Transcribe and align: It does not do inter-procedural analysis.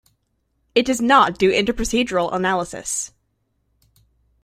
It 0.73 0.87
does 0.87 0.99
not 0.99 1.37
do 1.37 1.51
inter-procedural 1.51 2.33
analysis. 2.33 3.11